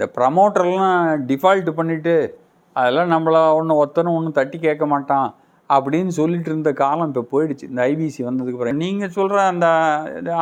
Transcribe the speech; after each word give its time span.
இந்த 0.00 0.06
ப்ரமோட்டர்லாம் 0.18 1.00
டிஃபால்ட் 1.30 1.66
பண்ணிவிட்டு 1.78 2.12
அதெல்லாம் 2.76 3.10
நம்மளை 3.12 3.40
ஒன்று 3.56 3.74
ஒத்தனும் 3.82 4.14
ஒன்றும் 4.18 4.36
தட்டி 4.38 4.58
கேட்க 4.58 4.84
மாட்டான் 4.92 5.26
அப்படின்னு 5.70 6.12
சொல்லிட்டு 6.18 6.48
இருந்த 6.50 6.70
காலம் 6.80 7.10
இப்போ 7.10 7.22
போயிடுச்சு. 7.32 7.66
இந்த 7.70 7.80
ஐபிசி 7.90 8.20
வந்ததுக்கு 8.28 8.56
அப்புறம் 8.58 8.78
நீங்கள் 8.82 9.12
சொல்கிற 9.16 9.40
அந்த 9.50 9.66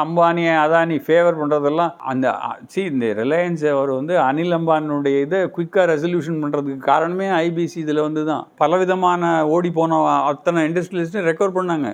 அம்பானி 0.03 0.45
அதானி 0.65 0.97
ஃபேவர் 1.07 1.39
பண்ணுறதெல்லாம் 1.41 1.93
அந்த 2.11 2.27
சி 2.75 2.83
இந்த 2.93 3.07
ரிலையன்ஸ் 3.21 3.65
அவர் 3.73 3.91
வந்து 3.97 4.15
அனில் 4.27 4.57
அம்பானியுடைய 4.59 5.25
இதை 5.27 5.41
குயிக்காக 5.57 5.87
ரெசல்யூஷன் 5.93 6.39
பண்ணுறதுக்கு 6.43 6.87
காரணமே 6.91 7.27
ஐபிசி 7.41 7.79
இதில் 7.85 8.05
வந்து 8.07 8.25
தான் 8.31 8.45
பலவிதமான 8.63 9.33
ஓடி 9.57 9.73
போன 9.79 9.99
அத்தனை 10.31 10.63
இண்டஸ்ட்ரியலிஸ்ட்டும் 10.69 11.29
ரெக்கவர் 11.31 11.57
பண்ணாங்க. 11.59 11.91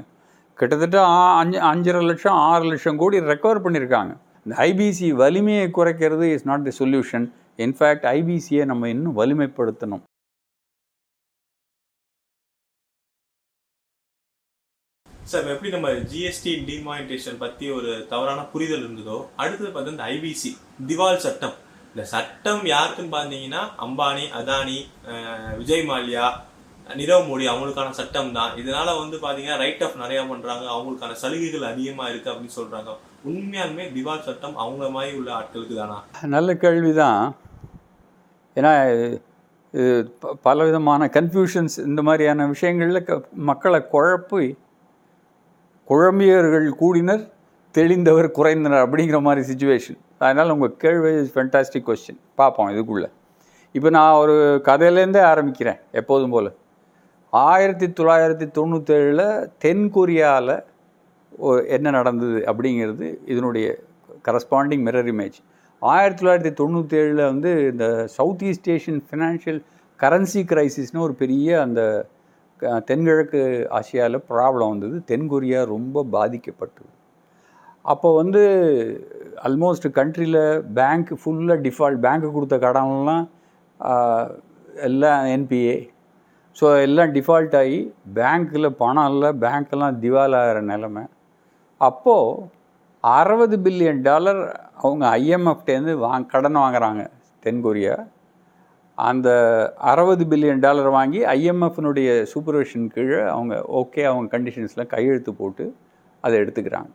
கிட்டத்தட்ட 0.59 1.01
அஞ்சு 1.41 1.61
அஞ்சரை 1.71 2.03
லட்சம் 2.11 2.39
ஆறு 2.51 2.67
லட்சம் 2.73 3.01
கோடி 3.05 3.25
ரெக்கவர் 3.33 3.65
பண்ணியிருக்காங்க 3.67 4.15
இந்த 4.46 4.57
ஐபிசி 4.69 5.09
வலிமையை 5.23 5.67
குறைக்கிறது 5.79 6.29
is 6.35 6.46
not 6.51 6.69
the 6.69 6.75
solution 6.83 7.27
in fact 7.59 8.07
ஐபிசியை 8.16 8.62
நம்ம 8.71 8.89
இன்னும் 8.95 9.16
வலிமைப்படுத்தணும். 9.18 10.04
சார் 15.32 15.46
எப்படி 15.53 15.71
நம்ம 15.75 15.90
ஜிஎஸ்டி 16.13 16.53
டிமானிட்டேஷன் 16.71 17.39
பத்தி 17.43 17.67
ஒரு 17.77 17.90
தவறான 18.11 18.40
புரிதல் 18.53 18.82
இருந்ததோ 18.86 19.18
அடுத்தது 19.43 19.71
பார்த்தா 19.75 19.94
இந்த 19.94 20.07
ஐபிசி 20.14 20.50
திவால் 20.89 21.22
சட்டம். 21.27 21.54
இந்த 21.93 22.04
சட்டம் 22.14 22.63
யாருக்குன்னு 22.72 23.14
பார்த்தீங்கன்னா 23.14 23.63
அம்பானி 23.85 24.25
அதானி 24.41 24.79
விஜய் 25.61 25.86
மால்யா 25.91 26.27
நிரவ் 27.00 27.29
மோடி 27.29 27.44
அவங்களுக்கான 27.50 27.96
சட்டம் 27.99 28.35
தான். 28.39 28.50
இதனால 28.61 28.89
வந்து 29.02 29.16
பாத்தீங்கன்னா 29.22 29.61
ரைட் 29.63 29.85
ஆஃப் 29.86 30.00
நிறைய 30.02 30.21
பண்றாங்க. 30.32 30.64
அவங்களுக்கான 30.75 31.16
சலுகைகள் 31.22 31.71
அதிகமா 31.71 32.06
இருக்கு 32.11 32.30
அப்படின்னு 32.33 32.58
சொல்றாங்க. 32.58 32.91
உண்மையாலுமே 33.30 33.86
திவால் 33.97 34.27
சட்டம் 34.28 34.61
அவங்க 34.64 34.91
மாதிரி 34.97 35.16
உள்ள 35.20 35.30
ஆட்களுக்கு 35.39 35.77
தானா? 35.80 35.98
நல்ல 36.36 36.50
கேள்வி 36.64 36.92
தான் 37.02 37.22
ஏன்னா 38.56 38.72
இது 39.75 39.86
பலவிதமான 40.42 41.06
கன்ஃபியூஷன்ஸ் 41.14 41.77
இந்த 41.88 42.00
மாதிரியான 42.02 42.47
விஷயங்களில் 42.47 43.05
க 43.05 43.14
மக்களை 43.50 43.80
குழப்பி 43.94 44.44
குழம்பியவர்கள் 45.91 46.69
கூடினர் 46.82 47.25
தெளிந்தவர் 47.75 48.28
குறைந்தனர் 48.38 48.84
அப்படிங்கிற 48.84 49.19
மாதிரி 49.20 49.42
சுச்சுவேஷன் 49.50 49.98
அதனால் 50.19 50.52
உங்கள் 50.55 50.77
கேள்வி 50.77 51.10
இஸ் 51.22 51.32
ஃபென்டாஸ்டிக் 51.34 51.86
கொஸ்டின் 51.88 52.20
பார்ப்போம் 52.34 52.70
இதுக்குள்ளே. 52.75 53.08
இப்போ 53.75 53.88
நான் 53.91 54.19
ஒரு 54.22 54.34
கதையிலேருந்தே 54.69 55.22
ஆரம்பிக்கிறேன் 55.30 55.80
எப்போதும் 56.00 56.34
போல். 56.34 56.50
ஆயிரத்தி 57.32 57.86
தொள்ளாயிரத்தி 57.98 58.47
தொண்ணூற்றேழில் 58.58 59.27
தென் 59.64 59.86
கொரியாவில் 59.94 60.55
என்ன 61.77 61.91
நடந்தது 61.91 62.41
அப்படிங்கிறது 62.50 63.06
இதனுடைய 63.32 63.66
கரஸ்பாண்டிங் 64.27 64.84
மிரர் 64.88 65.10
இமேஜ் 65.14 65.38
ஆயிரத்தி 65.84 66.27
தொள்ளாயிரத்தி 66.27 66.52
தொண்ணூற்றி 66.52 66.96
ஏழில் 67.02 67.24
வந்து 67.24 67.68
இந்த 67.72 68.06
South 68.06 68.42
East 68.42 68.70
Asian 68.70 69.02
financial 69.10 69.60
currency 70.00 70.41
கிரைசிஸ்னு 70.42 70.98
ஒரு 70.98 71.14
பெரிய 71.14 71.60
அந்த 71.60 71.80
க- 72.56 72.80
தென்கிழக்கு 72.80 73.41
ஆசியாவில் 73.70 74.24
ப்ராப்ளம் 74.28 74.68
வந்தது. 74.68 74.96
தென்கொரியா 75.06 75.64
ரொம்ப 75.64 76.06
பாதிக்கப்பட்டது. 76.12 76.91
அப்போ 77.82 78.14
வந்து 78.14 78.42
ஆல்மோஸ்ட் 79.44 79.88
கண்ட்ரியில் 79.92 80.58
பேங்க் 80.74 81.10
ஃபுல்லாக 81.12 81.60
டிஃபால்ட் 81.66 82.02
பேங்க்கு 82.04 82.32
கொடுத்த 82.32 82.56
கடன்லாம் 82.56 83.26
எல்லாம் 84.82 85.24
என்பிஏ 85.26 85.76
ஸோ 86.60 86.80
எல்லாம் 86.80 87.14
டிஃபால்ட் 87.14 87.56
ஆகி 87.56 87.78
பேங்க்கில் 88.14 88.69
பணம் 88.69 89.10
இல்லை 89.10 89.28
பேங்க்கெல்லாம் 89.28 89.98
திவாலாகிற 90.02 90.60
நிலமை. 90.60 91.02
அப்போது 91.80 92.48
அறுபது 93.12 93.56
பில்லியன் 93.56 94.02
டாலர் 94.02 94.41
அவங்க 94.77 95.05
ஐஎம்எஃப்டேருந்து 95.19 95.92
வாங் 96.05 96.27
கடன் 96.27 96.56
வாங்குறாங்க 96.56 97.02
தென்கொரியா. 97.44 97.97
அந்த 98.94 99.28
அறுபது 99.77 100.24
பில்லியன் 100.24 100.58
டாலர் 100.58 100.88
வாங்கி 100.88 101.20
ஐஎம்எஃப்னுடைய 101.25 102.27
சூப்பர்விஷன் 102.34 102.86
கீழே 102.86 103.20
அவங்க 103.22 103.55
ஓகே 103.72 104.02
அவங்க 104.02 104.38
கண்டிஷன்ஸில் 104.38 104.86
கையெழுத்து 104.86 105.34
போட்டு 105.34 105.65
அதை 106.20 106.41
எடுத்துக்கிறாங்க. 106.41 106.92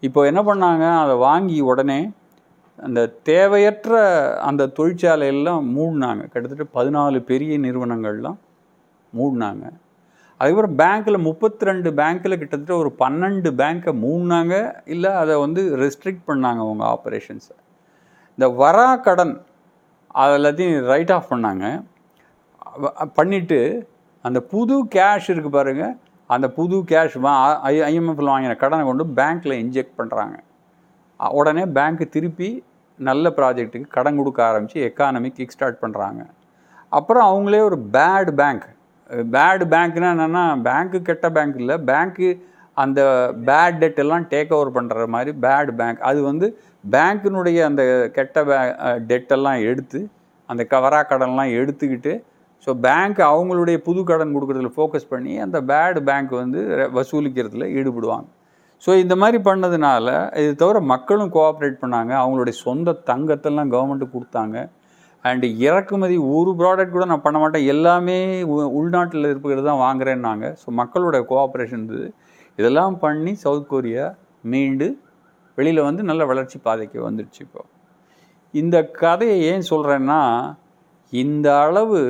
இப்போ 0.00 0.24
என்ன 0.24 0.42
பண்ணாங்க? 0.42 0.84
அதை 1.02 1.14
வாங்கி 1.16 1.60
உடனே 1.60 2.10
அந்த 2.76 3.06
தேவையற்ற 3.22 3.92
அந்த 4.40 4.66
தொழிற்சாலையெல்லாம் 4.66 5.62
மூடினாங்க. 5.76 6.22
கிட்டத்தட்ட 6.32 6.66
பதினாலு 6.78 7.20
பெரிய 7.20 7.58
நிறுவனங்கள்லாம் 7.58 8.38
மூடினாங்க. 9.16 9.64
அதுக்கப்புறம் 10.42 10.76
பேங்க்கில் 10.80 11.24
முப்பத்தி 11.26 11.66
ரெண்டு 11.68 11.88
பேங்க்கில் 11.98 12.38
கிட்டத்தட்ட 12.38 12.74
ஒரு 12.82 12.90
பன்னெண்டு 13.02 13.50
பேங்க்கை 13.60 13.92
மூணாங்க 14.04 14.54
இல்லை 14.94 15.10
அதை 15.22 15.34
வந்து 15.42 15.62
ரெஸ்ட்ரிக்ட் 15.82 16.24
பண்ணாங்க 16.30 16.60
அவங்க 16.66 16.84
ஆப்ரேஷன்ஸை 16.94 17.54
இந்த 18.38 18.46
வரா 18.62 18.88
கடன் 19.06 19.34
அது 20.22 20.32
எல்லாத்தையும் 20.38 20.88
ரைட் 20.92 21.12
ஆஃப் 21.16 21.30
பண்ணாங்க. 21.32 21.64
பண்ணிவிட்டு 23.18 23.60
அந்த 24.24 24.38
புது 24.52 24.74
கேஷ் 24.96 25.28
இருக்குது 25.32 25.56
பாருங்க. 25.58 25.84
அந்த 26.30 26.46
புது 26.58 26.76
கேஷ் 26.90 27.16
ஐஎம்எஃப்ல 27.86 28.32
வாங்கின 28.34 28.58
கடனை 28.64 28.82
கொண்டு 28.90 29.04
பேங்க்கில் 29.18 29.60
இன்ஜெக்ட் 29.62 29.96
பண்ணுறாங்க 30.00 30.36
உடனே 31.20 31.64
பேங்க்கு 31.76 32.04
திருப்பி 32.16 32.50
நல்ல 32.98 33.28
ப்ராஜெக்ட்டுக்கு 33.38 33.94
கடன் 33.96 34.18
கொடுக்க 34.20 34.40
ஆரம்பித்து 34.50 34.86
எக்கானமி 34.90 35.30
கிக் 35.38 35.54
ஸ்டார்ட் 35.56 35.82
பண்ணுறாங்க 35.84 36.22
அப்புறம் 36.92 37.26
அவங்களே 37.30 37.60
ஒரு 37.70 37.78
பேட் 37.96 38.30
பேங்க் 38.40 38.66
பேடு 39.34 39.64
பேங்க்னா 39.74 40.10
என்னென்னா 40.14 40.44
பேங்க்கு 40.66 40.98
கெட்ட 41.10 41.26
பேங்க் 41.36 41.56
இல்லை. 41.62 41.76
பேங்க்கு 41.90 42.28
அந்த 42.76 43.00
பேட் 43.48 43.78
டெட் 43.80 44.02
எல்லாம் 44.02 44.26
டேக் 44.32 44.52
ஓவர் 44.56 44.74
பண்ணுற 44.76 45.06
மாதிரி 45.14 45.32
பேட் 45.44 45.72
பேங்க் 45.80 46.02
அது 46.10 46.20
வந்து 46.30 46.46
பேங்க்கினுடைய 46.94 47.58
அந்த 47.70 47.82
கெட்ட 48.16 48.44
பே 48.50 48.58
டெட்டெல்லாம் 49.10 49.60
எடுத்து 49.70 50.00
அந்த 50.48 50.62
கவரா 50.74 51.00
கடன்லாம் 51.10 51.50
எடுத்துக்கிட்டு 51.58 52.12
ஸோ 52.66 52.70
பேங்க் 52.86 53.20
அவங்களுடைய 53.30 53.76
புது 53.86 54.00
கடன் 54.08 54.34
கொடுக்குறதுல 54.34 54.70
ஃபோக்கஸ் 54.76 55.10
பண்ணி 55.12 55.32
அந்த 55.44 55.58
பேடு 55.70 56.00
பேங்க் 56.08 56.32
வந்து 56.42 56.60
வசூலிக்கிறதுல 56.98 57.66
ஈடுபடுவாங்க. 57.78 58.28
ஸோ 58.84 58.90
இந்த 59.02 59.14
மாதிரி 59.22 59.38
பண்ணதுனால 59.48 60.06
இது 60.42 60.52
தவிர 60.62 60.78
மக்களும் 60.92 61.32
கோஆப்ரேட் 61.36 61.82
பண்ணாங்க. 61.82 62.12
அவங்களுடைய 62.22 62.54
சொந்த 62.66 62.96
தங்கத்தெல்லாம் 63.10 63.72
கவர்மெண்ட்டு 63.74 64.08
கொடுத்தாங்க. 64.14 64.56
அண்டு 65.24 65.46
இறக்குமதி 65.66 66.16
ஒரு 66.36 66.50
ப்ராடக்ட் 66.60 66.94
கூட 66.94 67.04
நான் 67.10 67.24
பண்ண 67.26 67.38
மாட்டேன். 67.42 67.66
எல்லாமே 67.74 68.16
உள்நாட்டில் 68.78 69.28
இருக்கிறது 69.32 69.62
தான் 69.68 69.82
வாங்குறேன்னாங்க. 69.86 70.46
ஸோ 70.62 70.66
மக்களோட 70.80 71.16
கோஆப்ரேஷன் 71.30 71.80
இருந்தது. 71.80 72.08
இதெல்லாம் 72.58 72.96
பண்ணி 73.04 73.32
சவுத் 73.44 73.70
கொரியா 73.72 74.06
மீண்டு 74.52 74.88
வெளியில் 75.58 75.86
வந்து 75.88 76.02
நல்ல 76.10 76.22
வளர்ச்சி 76.30 76.58
பாதைக்கு 76.66 76.98
வந்துடுச்சு 77.06 77.40
இப்போ. 77.46 77.62
இந்த 78.54 78.76
கதையை 79.02 79.36
ஏன் 79.50 79.68
சொல்கிறேன்னா 79.72 80.20
இந்த 81.12 81.48
அளவு 81.66 82.00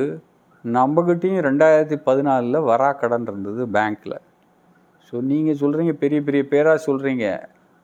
நம்மக்கிட்டேயும் 0.65 1.45
ரெண்டாயிரத்தி 1.47 1.97
பதினாலில் 2.07 2.65
வரா 2.69 2.89
கடன் 3.01 3.27
இருந்தது 3.29 3.61
பேங்க்கில் 3.75 4.17
ஸோ 5.07 5.15
நீங்கள் 5.31 5.59
சொல்கிறீங்க 5.61 5.93
பெரிய 6.03 6.19
பெரிய 6.27 6.43
பேராக 6.51 6.79
சொல்கிறீங்க 6.87 7.25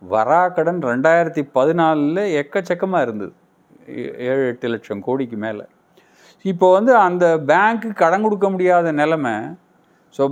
வரா 0.02 0.42
கடன் 0.58 0.80
ரெண்டாயிரத்தி 0.92 1.42
பதினாலில் 1.58 2.24
எக்கச்சக்கமாக 2.42 3.06
இருந்தது. 3.08 3.34
ஏழு 4.30 4.44
எட்டு 4.52 4.68
லட்சம் 4.74 5.04
கோடிக்கு 5.08 5.38
மேலே. 5.46 5.66
இப்போ 6.46 6.68
வந்து 6.78 6.92
அந்த 7.08 7.26
பேங்க்கு 7.52 7.90
கடன் 8.02 8.26
கொடுக்க 8.26 8.48
முடியாத 8.54 8.92
நிலமை 9.02 9.36
ஸோ 10.16 10.24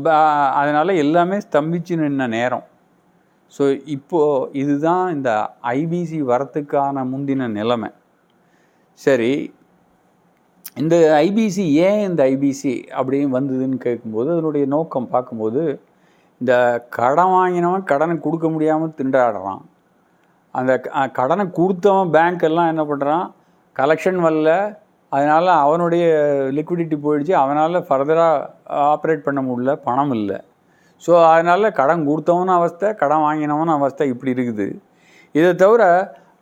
அதனால் 0.60 1.00
எல்லாமே 1.04 1.38
ஸ்தம்பிச்சு 1.48 1.96
நின்ன 2.04 2.28
நேரம். 2.38 2.66
ஸோ 3.54 3.64
இப்போது 3.96 4.48
இதுதான் 4.62 5.06
இந்த 5.16 5.32
ஐபிசி 5.80 6.20
வரத்துக்கான 6.32 7.04
முந்தின 7.12 7.50
நிலைமை. 7.60 7.90
சரி 9.06 9.32
இந்த 10.82 10.96
ஐபிசி 11.26 11.64
ஏன் 11.88 12.02
இந்த 12.08 12.22
ஐபிசி 12.34 12.74
அப்படின்னு 12.98 13.36
வந்ததுன்னு 13.38 13.78
கேட்கும்போது 13.86 14.30
அதனுடைய 14.36 14.66
நோக்கம் 14.74 15.12
பார்க்கும்போது 15.14 15.62
இந்த 16.42 16.54
கடன் 16.98 17.32
வாங்கினவன் 17.36 17.90
கடனை 17.92 18.16
கொடுக்க 18.26 18.48
முடியாமல் 18.56 18.98
திண்டாடுறான். 19.00 19.64
அந்த 20.54 20.74
கடனை 21.20 21.46
கொடுத்தவன் 21.60 22.14
பேங்க் 22.16 22.46
எல்லாம் 22.50 22.72
என்ன 22.74 22.84
பண்ணுறான் 22.92 23.26
கலெக்ஷன் 23.80 24.20
வரல. 24.28 24.52
அதனால் 25.12 25.50
அவனுடைய 25.64 26.06
லிக்விடிட்டி 26.58 26.96
போயிடுச்சு. 27.04 27.34
அவனால் 27.42 27.86
ஃபர்தராக 27.88 28.78
ஆப்ரேட் 28.94 29.26
பண்ண 29.28 29.42
முடியல. 29.50 29.74
பணம் 29.88 30.14
இல்லை. 30.20 30.38
ஸோ 31.06 31.12
அதனால் 31.34 31.76
கடன் 31.80 32.08
கொடுத்தவனும் 32.10 32.58
அவஸ்தை 32.60 32.88
கடன் 33.02 33.26
வாங்கினவனும் 33.26 33.76
அவஸ்தை 33.80 34.06
இப்படி 34.14 34.32
இருக்குது. 34.38 34.68
இதை 35.36 35.52
தவிர 35.64 35.84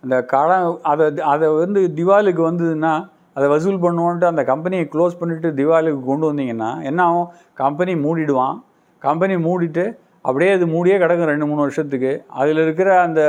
அந்த 0.03 0.15
கடன் 0.33 0.65
அதை 0.91 1.05
அதை 1.33 1.47
வந்து 1.63 1.79
திவாலுக்கு 1.99 2.41
வந்ததுன்னா 2.49 2.93
அதை 3.37 3.47
வசூல் 3.53 3.83
பண்ணுவோன்ட்டு 3.85 4.27
அந்த 4.31 4.43
கம்பெனியை 4.49 4.85
க்ளோஸ் 4.93 5.19
பண்ணிவிட்டு 5.21 5.49
திவாலுக்கு 5.59 6.01
கொண்டு 6.09 6.25
வந்தீங்கன்னா 6.29 6.69
என்ன 6.89 6.99
ஆகும்? 7.07 7.29
கம்பெனி 7.63 7.93
மூடிடுவான். 8.05 8.57
கம்பெனி 9.07 9.35
மூடிட்டு 9.47 9.85
அப்படியே 10.27 10.51
அது 10.57 10.65
மூடியே 10.75 10.95
கிடக்கும் 11.01 11.31
ரெண்டு 11.31 11.47
மூணு 11.49 11.61
வருஷத்துக்கு. 11.65 12.11
அதில் 12.39 12.61
இருக்கிற 12.65 12.89
அந்த 13.07 13.21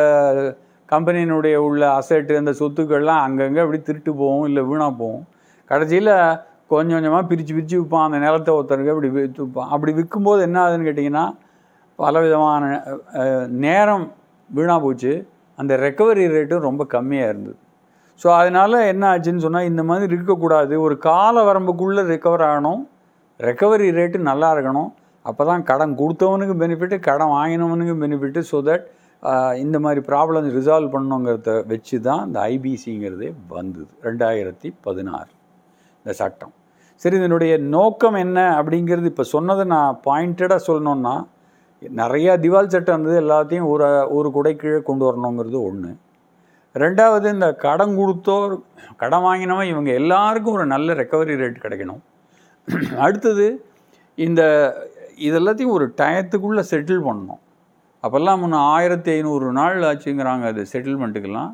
கம்பெனியினுடைய 0.92 1.56
உள்ள 1.66 1.82
அசெட்டு 1.98 2.34
அந்த 2.42 2.52
சொத்துக்கள்லாம் 2.60 3.22
அங்கங்கே 3.26 3.62
அப்படி 3.64 3.80
திருட்டு 3.88 4.12
போகும் 4.20 4.46
இல்லை 4.48 4.62
வீணாக 4.70 4.92
போகும் 5.02 5.24
கடைசியில் 5.70 6.12
கொஞ்சம் 6.72 6.96
கொஞ்சமாக 6.98 7.24
பிரித்து 7.30 7.52
பிரித்து 7.56 7.76
விற்பான். 7.78 8.06
அந்த 8.08 8.18
நிலத்தை 8.24 8.52
ஒருத்தருக்கு 8.58 8.92
அப்படி 8.94 9.08
விற்று 9.16 9.40
விற்பான். 9.44 9.70
அப்படி 9.74 9.92
விற்கும்போது 9.98 10.40
என்ன 10.48 10.58
ஆகுதுன்னு 10.62 10.88
கேட்டிங்கன்னா 10.88 11.24
பலவிதமான 11.98 12.62
நேரம் 13.66 14.06
வீணாக 14.50 14.80
போச்சு. 14.86 15.12
அந்த 15.58 15.72
ரெக்கவரி 15.84 16.24
ரேட்டும் 16.34 16.66
ரொம்ப 16.68 16.82
கம்மியாக 16.94 17.30
இருந்தது. 17.32 17.58
ஸோ 18.20 18.28
அதனால் 18.40 18.76
என்ன 18.92 19.04
ஆச்சுன்னு 19.12 19.44
சொன்னால் 19.46 19.68
இந்த 19.70 19.82
மாதிரி 19.88 20.12
இருக்கக்கூடாது. 20.16 20.74
ஒரு 20.86 20.94
கால 21.08 21.42
வரம்புக்குள்ளே 21.48 22.02
ரெக்கவர் 22.12 22.44
ஆகணும். 22.50 22.82
ரெக்கவரி 23.40 23.86
ரேட்டு 23.98 24.18
நல்லா 24.30 24.48
இருக்கணும். 24.56 24.90
அப்போ 25.24 25.42
தான் 25.50 25.64
கடன் 25.70 25.94
கொடுத்தவனுக்கு 26.00 26.54
பெனிஃபிட்டு 26.62 26.96
கடன் 27.08 27.32
வாங்கினவனுக்கு 27.36 27.94
பெனிஃபிட்டு 28.02 28.42
ஸோ 28.50 28.58
தட் 28.68 28.84
இந்த 29.64 29.76
மாதிரி 29.84 30.00
ப்ராப்ளம் 30.10 30.48
ரிசால்வ் 30.58 30.92
பண்ணணுங்கிறத 30.94 31.52
வச்சு 31.72 31.96
தான் 32.08 32.22
இந்த 32.26 32.38
ஐபிசிங்கிறதே 32.52 33.30
வந்தது. 33.58 33.90
ரெண்டாயிரத்தி 34.06 34.68
பதினாறு. 34.86 35.30
இந்த 36.00 36.12
சட்டம். 36.20 36.52
சரி 37.02 37.16
இதனுடைய 37.20 37.54
நோக்கம் 37.76 38.18
என்ன 38.24 38.38
அப்படிங்கிறது 38.58 39.10
இப்போ 39.12 39.24
சொன்னதை 39.34 39.64
நான் 39.74 39.98
பாயிண்டடாக 40.06 40.60
சொல்லணுன்னா 40.68 41.14
நிறையா 42.00 42.32
திவால் 42.44 42.72
சட்டம் 42.74 42.94
இருந்தது 42.94 43.22
எல்லாத்தையும் 43.24 43.70
ஒரு 43.72 43.86
ஒரு 44.18 44.28
குடை 44.36 44.52
கீழே 44.56 44.80
கொண்டு 44.90 45.04
வரணுங்கிறது 45.08 45.58
ஒன்று 45.68 45.90
ரெண்டாவது 46.74 47.26
இந்த 47.34 47.48
கடன் 47.64 47.92
கொடுத்தோர் 47.98 48.54
கடன் 49.00 49.24
வாங்கினவன் 49.26 49.70
இவங்க 49.72 49.90
எல்லாருக்கும் 50.00 50.56
ஒரு 50.58 50.66
நல்ல 50.72 50.94
ரெக்கவரி 51.00 51.36
ரேட் 51.42 51.64
கிடைக்கணும். 51.64 52.02
அடுத்தது 53.04 53.46
இந்த 54.18 54.42
இதெல்லாத்தையும் 55.28 55.76
ஒரு 55.76 55.86
டயத்துக்குள்ளே 56.00 56.62
செட்டில் 56.72 57.06
பண்ணணும். 57.06 57.42
அப்போல்லாம் 58.04 58.40
முன்ன 58.42 58.60
ஆயிரத்தி 58.74 59.10
ஐநூறு 59.16 59.46
நாள் 59.58 59.86
ஆச்சுங்கிறாங்க 59.90 60.44
அது 60.52 60.62
செட்டில்மெண்ட்டுக்கெல்லாம் 60.72 61.52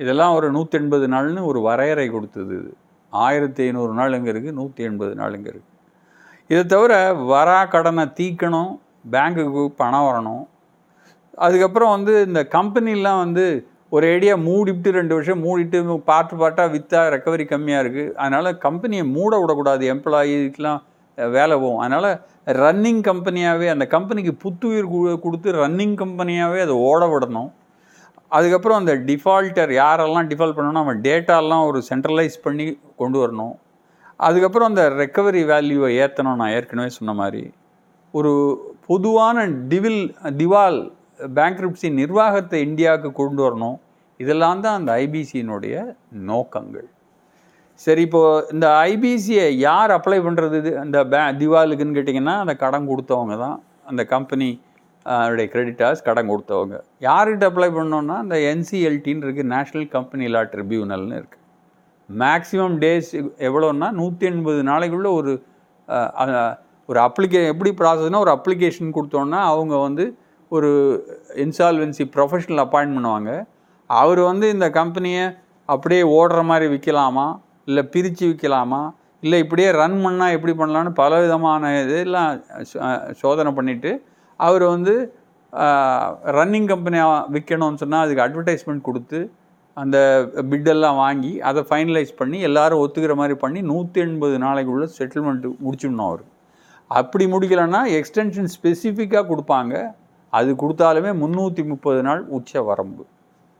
இதெல்லாம் 0.00 0.34
ஒரு 0.38 0.46
நூற்றி 0.56 0.76
எண்பது 0.80 1.06
நாள்னு 1.14 1.42
ஒரு 1.50 1.60
வரையறை 1.66 2.06
கொடுத்தது 2.14 2.52
இது. 2.60 2.70
ஆயிரத்தி 3.12 3.62
ஐநூறு 3.66 3.92
நாள் 3.98 4.14
இங்கே 4.18 4.30
இருக்குது 4.32 4.58
நூற்றி 4.60 4.82
எண்பது 4.88 5.14
நாள் 5.20 5.34
இங்கே 5.38 5.50
இருக்குது 5.52 5.70
இதை 6.52 6.62
தவிர 6.72 6.92
வரா 7.32 7.58
கடனை 7.74 8.04
தீக்கணும் 8.18 8.72
பேங்க்குக்கு 9.14 9.62
பணம் 9.80 10.06
வரணும். 10.08 10.44
அதுக்கப்புறம் 11.46 11.92
வந்து 11.96 12.14
இந்த 12.28 12.40
கம்பெனிலாம் 12.56 13.20
வந்து 13.24 13.44
ஒரு 13.96 14.04
ஐடியா 14.16 14.34
மூடிட்டு 14.46 14.90
ரெண்டு 14.98 15.14
வருஷம் 15.16 15.42
மூடிட்டு 15.46 15.78
பாட்டு 16.10 16.34
பாட்டாக 16.42 16.72
விற்றா 16.74 17.00
ரெக்கவரி 17.14 17.44
கம்மியாக 17.52 17.82
இருக்குது 17.84 18.12
அதனால் 18.22 18.58
கம்பெனியை 18.66 19.04
மூட 19.16 19.32
விடக்கூடாது. 19.42 19.84
எம்ப்ளாயிக்கெலாம் 19.94 20.80
வேலை 21.16 21.56
போகும். 21.56 21.78
அதனால் 21.78 22.20
ரன்னிங் 22.46 23.00
கம்பெனியாகவே 23.00 23.68
அந்த 23.68 23.86
கம்பெனிக்கு 23.86 24.34
புத்துயிர் 24.34 24.92
கு- 24.92 25.18
கொடுத்து 25.18 25.52
ரன்னிங் 25.52 25.94
கம்பெனியாகவே 25.94 26.60
அதை 26.60 26.74
ஓட 26.74 27.06
விடணும். 27.06 27.52
அதுக்கப்புறம் 28.28 28.78
அந்த 28.78 28.94
டிஃபால்ட்டர் 28.96 29.70
யாரெல்லாம் 29.70 30.26
டிஃபால்ட் 30.26 30.56
பண்ணணும் 30.56 30.72
அவன் 30.72 31.00
டேட்டாலாம் 31.00 31.66
ஒரு 31.66 31.82
சென்ட்ரலைஸ் 31.88 32.42
பண்ணி 32.42 32.78
கொண்டு 32.96 33.26
வரணும். 33.26 33.52
அதுக்கப்புறம் 34.16 34.68
அந்த 34.68 34.90
ரெக்கவரி 34.90 35.44
வேல்யூவை 35.44 35.90
ஏற்றணும் 35.90 36.34
நான் 36.34 36.50
ஏற்கனவே 36.50 36.88
சொன்ன 36.88 37.14
மாதிரி. 37.14 37.52
ஒரு 38.12 38.58
பொதுவான 38.86 39.46
டிவில் 39.46 40.14
திவால் 40.24 40.92
பேங்க்ரிப்சி 41.34 41.92
நிர்வாகத்தை 41.92 42.60
இந்தியாவுக்கு 42.60 43.12
கொண்டு 43.12 43.42
வரணும். 43.42 43.78
இதெல்லாம் 44.18 44.60
தான் 44.60 44.78
அந்த 44.78 44.92
ஐபிசியினுடைய 44.92 45.96
நோக்கங்கள். 46.12 46.88
சரி 47.80 48.02
இப்போது 48.06 48.44
இந்த 48.54 48.66
ஐபிசியை 48.90 49.46
யார் 49.68 49.92
அப்ளை 49.96 50.18
பண்ணுறது 50.26 50.56
இது 50.62 50.72
அந்த 50.82 50.98
பே 51.12 51.20
திவாலுக்குன்னு 51.40 51.96
கேட்டிங்கன்னா 51.98 52.34
அந்த 52.42 52.54
கடன் 52.64 52.90
கொடுத்தவங்க 52.90 53.36
தான். 53.44 53.56
அந்த 53.90 54.02
கம்பெனி 54.14 54.48
உடைய 55.30 55.46
கிரெடிட்டார்ஸ் 55.52 56.04
கடன் 56.08 56.30
கொடுத்தவங்க. 56.32 56.76
யார்கிட்ட 57.06 57.44
அப்ளை 57.50 57.68
பண்ணோன்னா 57.78 58.16
அந்த 58.24 58.36
என்சிஎல்டின்னு 58.50 59.24
இருக்குது 59.26 59.50
நேஷ்னல் 59.54 59.88
கம்பெனி 59.96 60.26
லா 60.34 60.42
ட்ரிபியூனல்னு 60.54 61.16
இருக்குது 61.20 61.40
மேக்ஸிமம் 62.08 62.76
டேஸ் 62.82 63.10
எவ்வளோன்னா 63.48 63.88
நூற்றி 64.00 64.26
எண்பது 64.30 64.60
நாளைக்குள்ளே 64.70 65.10
ஒரு 65.18 65.32
ஒரு 66.88 66.98
அப்ளிகே 67.06 67.40
எப்படி 67.52 67.70
ப்ராசஸ்னால் 67.80 68.24
ஒரு 68.24 68.32
அப்ளிகேஷன் 68.36 68.96
கொடுத்தோன்னா 68.96 69.40
அவங்க 69.52 69.74
வந்து 69.86 70.04
ஒரு 70.52 70.70
இன்சால்வென்சி 71.44 72.04
ப்ரொஃபஷனல் 72.14 72.62
அப்பாயின்ட் 72.64 72.96
பண்ணுவாங்க. 72.96 73.30
அவர் 73.90 74.20
வந்து 74.30 74.46
இந்த 74.54 74.66
கம்பெனியை 74.80 75.24
அப்படியே 75.68 76.02
ஓடுற 76.18 76.40
மாதிரி 76.50 76.66
விற்கலாமா 76.72 77.26
இல்லை 77.68 77.82
பிரித்து 77.94 78.24
விற்கலாமா 78.30 78.82
இல்லை 79.24 79.38
இப்படியே 79.44 79.68
ரன் 79.80 79.98
பண்ணால் 80.04 80.34
எப்படி 80.36 80.52
பண்ணலான்னு 80.60 80.92
பல 81.02 81.20
விதமான 81.24 81.70
இதெல்லாம் 81.82 82.30
சோதனை 83.22 83.50
பண்ணிவிட்டு 83.58 83.92
அவர் 84.46 84.64
வந்து 84.74 84.94
ரன்னிங் 86.38 86.68
கம்பெனியாக 86.72 87.16
விற்கணும்னு 87.34 87.80
சொன்னால் 87.82 88.04
அதுக்கு 88.04 88.24
அட்வர்டைஸ்மெண்ட் 88.26 88.86
கொடுத்து 88.88 89.18
அந்த 89.76 89.96
பிட்டெல்லாம் 90.50 90.98
வாங்கி 91.04 91.32
அதை 91.48 91.60
ஃபைனலைஸ் 91.68 92.12
பண்ணி 92.20 92.38
எல்லாரும் 92.48 92.80
ஒத்துக்கிற 92.84 93.14
மாதிரி 93.20 93.34
பண்ணி 93.44 93.60
நூற்றி 93.70 94.00
எண்பது 94.04 94.36
நாளைக்குள்ள 94.44 94.86
செட்டில்மெண்ட் 94.98 95.46
முடிச்சிடணும் 95.64 96.08
அவர். 96.08 96.24
அப்படி 96.90 97.24
முடிக்கலைன்னா 97.34 97.80
எக்ஸ்டென்ஷன் 97.98 98.50
ஸ்பெசிஃபிக்காக 98.54 99.24
கொடுப்பாங்க. 99.30 99.74
அது 100.38 100.50
கொடுத்தாலுமே 100.62 101.10
முந்நூற்றி 101.22 101.62
முப்பது 101.72 102.00
நாள் 102.08 102.20
உச்ச 102.36 102.62
வரம்பு. 102.68 103.04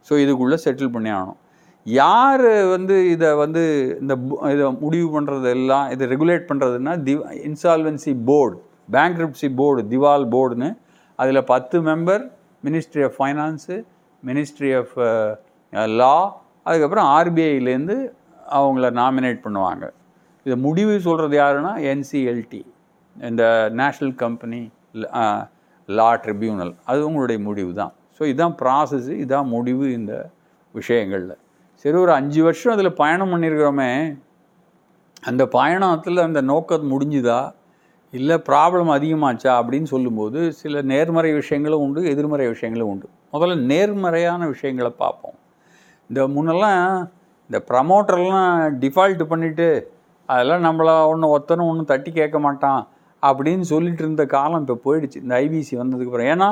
ஸோ 0.07 0.13
இதுக்குள்ளே 0.23 0.57
செட்டில் 0.65 0.93
பண்ணி 0.95 1.11
ஆகணும். 1.17 1.39
யார் 1.85 2.45
வந்து 2.73 2.95
இதை 3.13 3.29
வந்து 3.43 3.63
இந்த 4.01 4.13
இதை 4.53 4.67
முடிவு 4.83 5.07
பண்ணுறது 5.15 5.47
எல்லாம் 5.55 5.87
இதை 5.93 6.03
ரெகுலேட் 6.13 6.45
பண்ணுறதுன்னா 6.51 6.93
the 7.07 7.13
insolvency 7.49 8.11
board 8.29 8.57
bankruptcy 8.95 9.47
board 9.59 9.81
திவால் 9.93 10.25
போர்டுன்னு. 10.35 10.69
அதில் 11.19 11.47
பத்து 11.53 11.77
member 11.89 12.23
ministry 12.63 13.03
of 13.07 13.17
finance 13.17 13.75
ministry 14.23 14.71
of 14.79 14.93
law 15.99 16.15
அதுக்கப்புறம் 16.67 17.09
ஆர்பிஐலேருந்து 17.17 17.97
அவங்கள 18.57 18.87
நாமினேட் 19.01 19.43
பண்ணுவாங்க. 19.45 19.85
இதை 20.45 20.55
முடிவு 20.67 20.93
சொல்கிறது 21.07 21.35
யாருன்னா 21.41 21.73
என்சிஎல்டி 21.91 22.63
இந்த 23.15 23.43
நேஷ்னல் 23.81 24.15
கம்பெனி 24.23 24.61
லா 25.89 26.09
ட்ரிபியூனல் 26.25 26.73
அது 26.89 26.99
உங்களுடைய 27.09 27.39
முடிவு 27.47 27.71
தான் 27.81 27.93
ஸோ 28.17 28.21
இதுதான் 28.31 28.57
ப்ராசஸ்ஸு 28.61 29.13
இதுதான் 29.21 29.49
முடிவு 29.55 29.85
இந்த 29.99 30.13
விஷயங்களில். 30.75 31.35
சரி 31.85 31.97
ஒரு 31.97 32.11
அஞ்சு 32.11 32.43
வருஷம் 32.43 32.73
அதில் 32.73 32.93
பயணம் 32.93 33.31
பண்ணியிருக்கிறோமே 33.31 34.19
அந்த 35.23 35.47
பயணத்தில் 35.47 36.17
அந்த 36.17 36.41
நோக்கம் 36.41 36.85
முடிஞ்சுதா? 36.91 37.39
இல்லை 38.11 38.35
ப்ராப்ளம் 38.49 38.91
அதிகமாச்சா? 38.97 39.51
அப்படின்னு 39.59 39.83
சொல்லும்போது 39.83 40.53
சில 40.53 40.81
நேர்மறை 40.81 41.33
விஷயங்களும் 41.33 41.79
உண்டு 41.79 42.03
எதிர்மறை 42.03 42.47
விஷயங்களும் 42.47 42.89
உண்டு. 42.89 43.07
முதல்ல 43.33 43.55
நேர்மறையான 43.71 44.47
விஷயங்களை 44.47 44.91
பார்ப்போம். 44.97 45.35
இந்த 46.09 46.27
முன்னெல்லாம் 46.27 47.09
இந்த 47.49 47.59
ப்ரமோட்டர்லாம் 47.69 48.53
டிஃபால்ட் 48.83 49.23
பண்ணிவிட்டு 49.31 49.67
அதெல்லாம் 50.25 50.63
நம்மளை 50.63 50.93
ஒன்று 51.05 51.27
ஒத்தனும் 51.37 51.69
ஒன்றும் 51.71 51.85
தட்டி 51.85 52.11
கேட்க 52.11 52.39
மாட்டான் 52.39 52.87
அப்படின்னு 53.23 53.61
சொல்லிட்டு 53.61 54.03
இருந்த 54.03 54.25
காலம் 54.25 54.65
இப்போ 54.67 54.77
போயிடுச்சு. 54.85 55.17
இந்த 55.25 55.35
ஐபிசி 55.39 55.73
வந்ததுக்கப்புறம் 55.81 56.31
ஏன்னா 56.35 56.49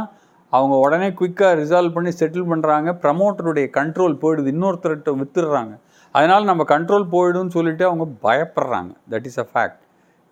அவங்க 0.54 0.76
உடனே 0.86 1.10
குயிக்காக 1.20 1.54
ரிசால்வ் 1.62 1.96
பண்ணி 1.98 2.12
செட்டில் 2.20 2.50
பண்ணுறாங்க 2.52 2.90
ப்ரமோட்டருடைய 3.04 3.68
கண்ட்ரோல் 3.78 4.16
போயிடுது. 4.24 4.52
இன்னொருத்தர்கிட்ட 4.56 5.12
வித்துடுறாங்க. 5.22 5.74
அதனால் 6.16 6.50
நம்ம 6.52 6.64
கண்ட்ரோல் 6.74 7.06
போயிடும்னு 7.14 7.56
சொல்லிட்டு 7.58 7.84
அவங்க 7.90 8.06
பயப்படுறாங்க. 8.28 8.92
தட் 9.14 9.28
இஸ் 9.30 9.42
அ 9.44 9.48
ஃபேக்ட் 9.52 9.80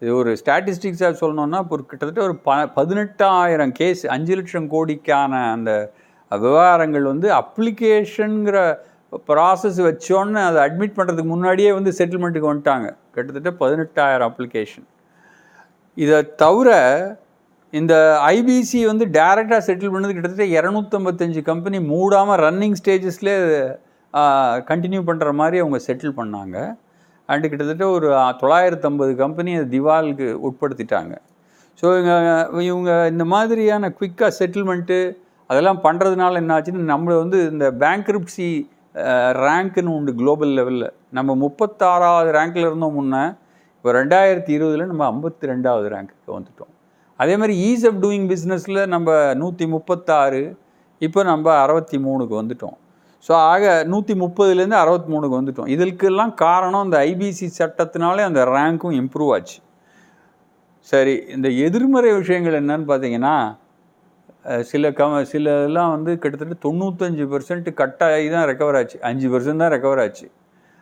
இது 0.02 0.12
ஒரு 0.20 0.32
ஸ்டாட்டிஸ்டிக்ஸாக 0.42 1.14
சொல்லணும்னா 1.22 1.60
இப்போ 1.64 1.76
ஒரு 1.78 1.84
கிட்டத்தட்ட 1.92 2.22
ஒரு 2.28 2.36
ப 2.46 2.52
பதினெட்டாயிரம் 2.78 3.74
கேஸ் 3.80 4.04
அஞ்சு 4.16 4.36
லட்சம் 4.40 4.70
கோடிக்கான 4.76 5.32
அந்த 5.56 5.72
விவகாரங்கள் 6.32 7.06
வந்து 7.12 7.28
அப்ளிகேஷனுங்கிற 7.42 8.60
ப்ராசஸ் 9.30 9.80
வச்சோன்னு 9.88 10.42
அதை 10.50 10.60
அட்மிட் 10.66 10.98
பண்ணுறதுக்கு 10.98 11.32
முன்னாடியே 11.34 11.72
வந்து 11.78 11.92
செட்டில்மெண்ட்டுக்கு 12.00 12.52
வந்துட்டாங்க. 12.52 12.88
கிட்டத்தட்ட 13.16 13.52
பதினெட்டாயிரம் 13.64 14.30
அப்ளிகேஷன் 14.32 14.88
இதை 15.98 16.20
தவிர 16.44 16.70
இந்த 17.74 17.94
ஐபிசி 18.36 18.80
வந்து 18.90 19.06
டேரெக்டாக 19.18 19.62
செட்டில் 19.68 19.94
பண்ணது 19.94 20.14
கிட்டத்தட்ட 20.16 20.46
இரநூத்தம்பத்தஞ்சு 20.58 21.42
கம்பெனி 21.50 21.78
மூடாமல் 21.92 22.40
ரன்னிங் 22.46 22.78
ஸ்டேஜஸ்லேயே 22.80 23.40
கண்டினியூ 24.70 25.02
பண்ணுற 25.10 25.32
மாதிரி 25.40 25.58
அவங்க 25.64 25.80
செட்டில் 25.88 26.16
பண்ணாங்க. 26.20 26.58
அண்டு 27.30 27.50
கிட்டத்தட்ட 27.52 27.86
ஒரு 27.96 28.08
தொள்ளாயிரத்தம்பது 28.42 29.12
கம்பெனி 29.24 29.52
அது 29.58 29.68
திவாலுக்கு 29.76 30.28
உட்படுத்திட்டாங்க. 30.48 31.14
ஸோ 31.80 31.86
இவங்க 32.00 32.14
இவங்க 32.70 32.92
இந்த 33.14 33.26
மாதிரியான 33.34 33.92
குயிக்காக 33.98 34.32
செட்டில்மெண்ட்டு 34.40 34.98
அதெல்லாம் 35.50 35.84
பண்ணுறதுனால 35.86 36.42
என்ன 36.44 36.56
ஆச்சுன்னு 36.56 36.92
நம்மளை 36.94 37.16
வந்து 37.24 37.38
இந்த 37.54 37.68
பேங்க்ரிப்சி 37.84 38.50
ரேங்க்குன்னு 39.44 39.96
உண்டு 39.98 40.12
குளோபல் 40.20 40.56
லெவலில் 40.58 40.90
நம்ம 41.18 41.36
முப்பத்தாறாவது 41.44 42.32
ரேங்க்கில் 42.38 42.70
இருந்தோம் 42.70 42.98
முன்னே 43.00 43.24
இப்போ 43.78 43.92
ரெண்டாயிரத்தி 44.00 44.52
இருபதில் 44.58 44.90
நம்ம 44.92 45.06
ஐம்பத்தி 45.14 45.52
ரெண்டாவது 45.54 45.88
ரேங்க்குக்கு 45.94 46.32
வந்துட்டோம். 46.38 46.74
அதே 47.24 47.34
மாதிரி 47.40 47.56
ஈஸ் 47.70 47.86
ஆஃப் 47.90 48.00
டூயிங் 48.04 48.28
பிஸ்னஸில் 48.32 48.82
நம்ம 48.96 49.18
நூற்றி 49.42 49.66
முப்பத்தாறு 49.76 50.44
இப்போ 51.08 51.22
நம்ம 51.32 51.48
அறுபத்தி 51.64 51.98
மூணுக்கு 52.06 52.36
வந்துட்டோம். 52.42 52.78
ஸோ 53.26 53.32
ஆக 53.52 53.72
நூற்றி 53.92 54.14
முப்பதுலேருந்து 54.24 54.78
அறுபத்தி 54.82 55.10
மூணுக்கு 55.14 55.38
வந்துட்டோம். 55.40 55.70
இதற்கெல்லாம் 55.76 56.34
காரணம் 56.44 56.86
இந்த 56.88 56.98
ஐபிசி 57.10 57.48
சட்டத்தினாலே 57.60 58.24
அந்த 58.30 58.44
ரேங்க்கும் 58.56 58.96
இம்ப்ரூவ் 59.02 59.32
ஆச்சு. 59.38 59.58
சரி 60.92 61.16
இந்த 61.36 61.48
எதிர்மறை 61.66 62.12
விஷயங்கள் 62.22 62.60
என்னன்னு 62.62 62.88
பார்த்தீங்கன்னா 62.92 63.36
சில 64.70 64.92
க 64.98 65.08
சிலதெல்லாம் 65.32 65.90
வந்து 65.96 66.12
கிட்டத்தட்ட 66.24 66.56
தொண்ணூத்தஞ்சு 66.66 67.26
பெர்சன்ட் 67.34 67.68
கட்டாகி 67.82 68.28
தான் 68.36 68.46
ரெக்கவர் 68.52 68.78
ஆச்சு. 68.80 68.98
அஞ்சு 69.10 69.28
பர்சன்ட் 69.34 69.62
தான் 69.64 69.74
ரெக்கவர் 69.74 70.02
ஆச்சு. 70.04 70.28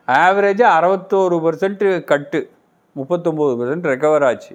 ஆவரேஜாக 0.07 0.75
அறுபத்தோரு 0.79 1.37
பர்சன்ட் 1.45 1.83
கட்டு. 2.11 2.41
முப்பத்தொம்போது 2.99 3.53
பர்சன்ட் 3.61 3.87
ரெக்கவர் 3.93 4.25
ஆச்சு. 4.29 4.53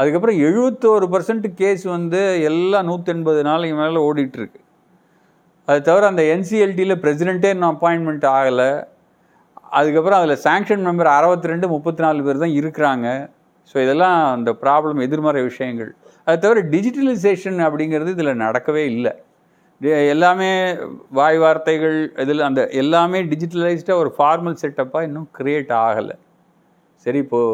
அதுக்கப்புறம் 0.00 0.40
எழுபத்தோரு 0.48 1.06
பர்சன்ட் 1.14 1.46
கேஸ் 1.60 1.84
வந்து 1.96 2.20
எல்லாம் 2.50 2.88
நூற்றி 2.90 3.12
எண்பது 3.14 3.40
நாளைக்கு 3.48 3.76
மேலே 3.80 4.00
ஓடிட்டுருக்கு. 4.08 4.60
அது 5.68 5.80
தவிர 5.88 6.06
அந்த 6.12 6.22
என்சிஎல்டியில் 6.34 7.00
பிரசிடெண்ட்டே 7.04 7.50
இன்னும் 7.54 7.72
அப்பாயின்மெண்ட் 7.74 8.26
ஆகலை. 8.36 8.70
அதுக்கப்புறம் 9.78 10.18
அதில் 10.20 10.42
சாங்ஷன் 10.44 10.84
மெம்பர் 10.88 11.10
அறுபத்தி 11.16 11.50
ரெண்டு 11.52 11.66
முப்பத்தி 11.74 12.02
நாலு 12.04 12.24
பேர் 12.26 12.42
தான் 12.44 12.56
இருக்கிறாங்க. 12.60 13.08
ஸோ 13.70 13.76
இதெல்லாம் 13.84 14.16
அந்த 14.36 14.50
ப்ராப்ளம் 14.62 15.00
எதிர்மறை 15.06 15.42
விஷயங்கள். 15.50 15.90
அது 16.26 16.38
தவிர 16.44 16.62
டிஜிட்டலைசேஷன் 16.74 17.58
அப்படிங்கிறது 17.66 18.14
இதில் 18.16 18.40
நடக்கவே 18.44 18.84
இல்லை. 18.94 19.12
எல்லாமே 20.14 20.50
வாய் 21.18 21.38
வார்த்தைகள் 21.42 21.98
இதில் 22.24 22.46
அந்த 22.48 22.62
எல்லாமே 22.80 23.18
டிஜிட்டலைஸ்டாக 23.32 24.02
ஒரு 24.02 24.10
ஃபார்மல் 24.16 24.58
செட்டப்பாக 24.62 25.08
இன்னும் 25.08 25.28
க்ரியேட் 25.38 25.72
ஆகலை. 25.86 26.16
சரி 27.06 27.20
இப்போது 27.24 27.52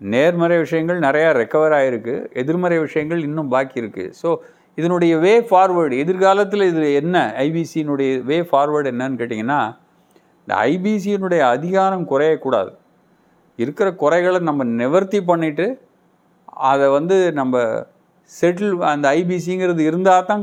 நேர்மறை 0.00 0.56
விஷயங்கள் 0.64 1.04
நிறையா 1.06 1.28
ரெக்கவர் 1.40 1.74
ஆகிருக்கு 1.78 2.14
எதிர்மறை 2.40 2.78
விஷயங்கள் 2.86 3.20
இன்னும் 3.28 3.52
பாக்கி 3.54 3.82
இருக்குது 3.82 4.12
ஸோ 4.20 4.30
இதனுடைய 4.78 5.14
வே 5.24 5.34
ஃபார்வேர்டு 5.48 5.94
எதிர்காலத்தில் 6.04 6.64
இது 6.70 6.86
என்ன 7.00 7.16
ஐபிசியினுடைய 7.46 8.10
வே 8.30 8.38
ஃபார்வேர்டு 8.48 8.90
என்னன்னு 8.92 9.20
கேட்டிங்கன்னா 9.20 9.60
இந்த 10.48 10.54
ஐபிசியினுடைய 10.70 11.42
அதிகாரம் 11.56 12.08
குறையக்கூடாது. 12.12 12.72
இருக்கிற 13.58 13.88
குறைகளை 14.02 14.40
நம்ம 14.48 14.64
நிவர்த்தி 14.80 15.20
பண்ணிவிட்டு 15.30 15.66
அதை 16.70 16.86
வந்து 16.96 17.16
நம்ம 17.40 17.62
செட்டில் 18.32 18.74
அந்த 18.94 19.06
ஐபிசிங்கிறது 19.20 19.82
இருந்தால் 19.90 20.28
தான் 20.30 20.42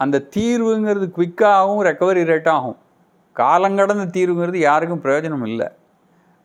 அந்த 0.00 0.24
தீர்வுங்கிறது 0.34 1.06
குவிக்காகவும் 1.16 1.82
ரெக்கவரி 1.88 2.22
ரேட்டாகும் 2.32 2.78
காலங்கடந்த 3.36 4.06
தீர்வுங்கிறது 4.16 4.58
யாருக்கும் 4.68 5.02
பிரயோஜனம் 5.04 5.46
இல்லை. 5.50 5.68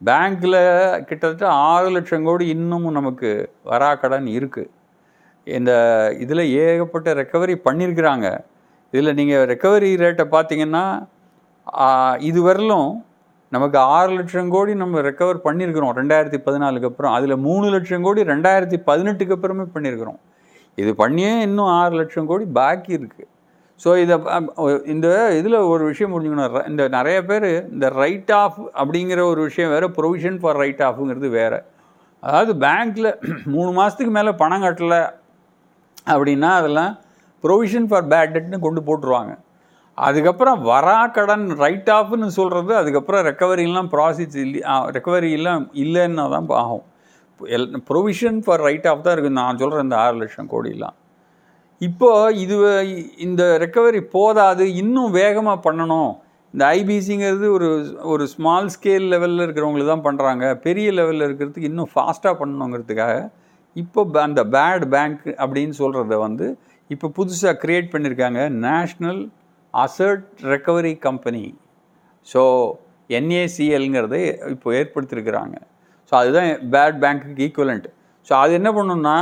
பேங்க்கில் 0.04 0.60
கிட்டத்தட்ட 1.06 1.48
ஆறு 1.66 1.90
லட்சம் 1.90 2.24
கோடி 2.24 2.46
இன்னமும் 2.48 2.92
நமக்கு 2.92 3.30
வராக்கடன் 3.66 4.28
இருக்குது 4.34 4.72
இந்த 5.48 5.72
இதில் 6.20 6.44
ஏகப்பட்ட 6.64 7.14
ரெக்கவரி 7.14 7.56
பண்ணியிருக்கிறாங்க 7.66 8.28
இதில் 8.94 9.16
நீங்கள் 9.16 9.46
ரெக்கவரி 9.46 9.90
ரேட்டை 9.96 10.26
பார்த்தீங்கன்னா 10.32 10.84
இது 12.20 12.42
வரலும் 12.42 12.90
நமக்கு 13.52 13.78
ஆறு 13.78 14.12
லட்சம் 14.14 14.50
கோடி 14.50 14.74
நம்ம 14.74 15.02
ரெக்கவர் 15.02 15.40
பண்ணியிருக்கிறோம் 15.46 15.94
ரெண்டாயிரத்தி 15.98 16.40
பதினாலுக்கு 16.46 16.90
அப்புறம். 16.90 17.14
அதில் 17.14 17.36
மூணு 17.38 17.68
லட்சம் 17.70 18.02
கோடி 18.02 18.22
ரெண்டாயிரத்தி 18.24 18.78
பதினெட்டுக்கு 18.88 19.36
அப்புறமே 19.38 19.66
பண்ணியிருக்கிறோம் 19.74 20.20
இது 20.78 20.96
பண்ணியே 20.96 21.42
இன்னும் 21.42 21.72
ஆறு 21.74 21.94
லட்சம் 21.96 22.26
கோடி 22.26 22.46
பாக்கி 22.52 22.92
இருக்குது 22.94 23.30
ஸோ 23.80 23.92
இதை 24.04 24.16
இந்த 24.94 25.08
இதில் 25.40 25.58
ஒரு 25.74 25.84
விஷயம் 25.92 26.12
புரிஞ்சுக்கணும். 26.14 26.68
இந்த 26.72 26.84
நிறைய 26.98 27.18
பேர் 27.30 27.48
இந்த 27.74 27.88
ரைட் 28.02 28.34
ஆஃப் 28.42 28.60
அப்படிங்கிற 28.80 29.22
ஒரு 29.32 29.42
விஷயம் 29.48 29.72
வேறு 29.76 29.88
ப்ரொவிஷன் 30.00 30.38
ஃபார் 30.42 30.60
ரைட் 30.64 30.84
ஆஃபுங்கிறது 30.90 31.30
வேறு. 31.40 31.60
அதாவது 32.24 32.54
பேங்க்கில் 32.66 33.10
மூணு 33.56 33.72
மாதத்துக்கு 33.78 34.14
மேலே 34.18 34.32
பணம் 34.42 34.64
கட்டலை 34.66 35.02
அப்படின்னா 36.14 36.52
அதெல்லாம் 36.60 36.94
ப்ரொவிஷன் 37.44 37.88
ஃபார் 37.90 38.08
பேட் 38.14 38.34
டெட்னு 38.36 38.60
கொண்டு 38.66 38.82
போட்டுருவாங்க. 38.88 39.34
அதுக்கப்புறம் 39.98 40.60
வரா 40.70 41.00
கடன் 41.18 41.46
ரைட் 41.64 41.92
ஆஃப்னு 41.98 42.30
சொல்கிறது 42.40 42.72
அதுக்கப்புறம் 42.82 43.26
ரெக்கவரிலாம் 43.30 43.90
ப்ராசஸ் 43.96 44.38
இல்லை 44.46 44.62
ரெக்கவரிலாம் 44.98 45.66
இல்லைன்னா 45.84 46.26
தான் 46.36 46.50
ஆகும். 46.62 46.86
எல் 47.40 47.70
ப்ரொவிஷன் 47.90 48.40
ஃபார் 48.46 48.64
ரைட் 48.68 48.88
ஆஃப் 48.92 49.06
தான் 49.06 49.16
இருக்குது 49.16 49.40
நான் 49.42 49.62
சொல்கிறேன் 49.62 49.86
இந்த 49.88 49.98
ஆறு 50.04 50.16
லட்சம் 50.22 50.52
கோடிலாம் 50.54 50.98
இப்போ 51.82 52.10
இது 52.34 52.56
இந்த 53.18 53.44
ரெக்கவரி 53.58 54.02
போதாது 54.12 54.66
இன்னும் 54.76 55.12
வேகமாக 55.12 55.58
பண்ணணும். 55.66 56.12
இந்த 56.54 56.64
ஐபிசிங்கிறது 56.78 57.48
ஒரு 57.52 57.68
ஒரு 58.04 58.24
ஸ்மால் 58.28 58.68
ஸ்கேல் 58.70 59.08
லெவலில் 59.10 59.44
இருக்கிறவங்களுக்கு 59.46 59.92
தான் 59.92 60.06
பண்ணுறாங்க 60.08 60.54
பெரிய 60.56 60.92
லெவலில் 60.92 61.26
இருக்கிறதுக்கு 61.28 61.70
இன்னும் 61.70 61.90
ஃபாஸ்ட்டாக 61.94 62.36
பண்ணணுங்கிறதுக்காக 62.40 63.16
இப்போ 63.76 64.22
அந்த 64.22 64.44
பேட் 64.44 64.86
பேங்க் 64.90 65.26
அப்படின்னு 65.38 65.76
சொல்கிறத 65.78 66.18
வந்து 66.18 66.48
இப்போ 66.90 67.08
புதுசாக 67.10 67.56
க்ரியேட் 67.62 67.92
பண்ணியிருக்காங்க 67.92 68.50
National 68.50 69.22
Asset 69.74 70.26
Recovery 70.46 70.94
Company 71.00 71.44
so 72.28 72.42
என்ஏசிஎல்ங்கிறத 73.10 74.18
இப்போ 74.50 74.74
ஏற்படுத்தியிருக்கிறாங்க 74.74 75.56
ஸோ 76.12 76.14
அதுதான் 76.16 76.50
பேட் 76.70 77.00
பேங்க்குக்கு 77.02 77.44
ஈக்குவலண்ட் 77.44 77.88
ஸோ 78.28 78.34
அது 78.36 78.54
என்ன 78.54 78.70
பண்ணுன்னா 78.72 79.18